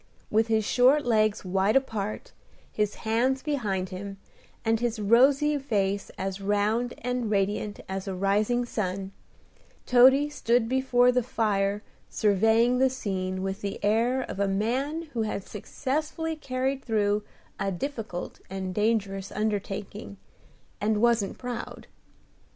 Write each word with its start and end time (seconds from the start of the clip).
With 0.31 0.47
his 0.47 0.65
short 0.65 1.05
legs 1.05 1.45
wide 1.45 1.75
apart, 1.75 2.31
his 2.71 2.95
hands 3.05 3.43
behind 3.43 3.89
him, 3.89 4.17
and 4.65 4.79
his 4.79 4.99
rosy 4.99 5.59
face 5.59 6.09
as 6.17 6.41
round 6.41 6.95
and 7.03 7.29
radiant 7.29 7.81
as 7.87 8.07
a 8.07 8.15
rising 8.15 8.65
sun, 8.65 9.11
Toady 9.85 10.27
stood 10.27 10.67
before 10.67 11.11
the 11.11 11.21
fire 11.21 11.83
surveying 12.09 12.79
the 12.79 12.89
scene 12.89 13.43
with 13.43 13.61
the 13.61 13.79
air 13.85 14.23
of 14.23 14.39
a 14.39 14.47
man 14.47 15.03
who 15.13 15.21
has 15.21 15.45
successfully 15.45 16.35
carried 16.35 16.83
through 16.83 17.21
a 17.59 17.71
difficult 17.71 18.39
and 18.49 18.73
dangerous 18.73 19.31
undertaking, 19.31 20.17
and 20.81 20.99
wasn't 20.99 21.37
proud. 21.37 21.85